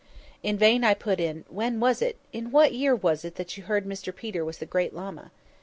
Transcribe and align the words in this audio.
In 0.41 0.57
vain 0.57 0.83
I 0.83 0.95
put 0.95 1.19
in 1.19 1.45
"When 1.47 1.79
was 1.79 2.01
it—in 2.01 2.49
what 2.49 2.73
year 2.73 2.95
was 2.95 3.23
it 3.23 3.35
that 3.35 3.55
you 3.55 3.65
heard 3.65 3.83
that 3.83 3.89
Mr 3.93 4.15
Peter 4.15 4.43
was 4.43 4.57
the 4.57 4.65
Great 4.65 4.95
Lama?" 4.95 5.29